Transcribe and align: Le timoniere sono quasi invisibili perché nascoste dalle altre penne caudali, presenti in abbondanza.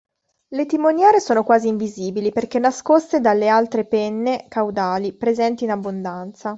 Le 0.47 0.65
timoniere 0.65 1.19
sono 1.19 1.43
quasi 1.43 1.67
invisibili 1.67 2.31
perché 2.31 2.57
nascoste 2.57 3.19
dalle 3.21 3.47
altre 3.49 3.85
penne 3.85 4.45
caudali, 4.47 5.13
presenti 5.13 5.65
in 5.65 5.69
abbondanza. 5.69 6.49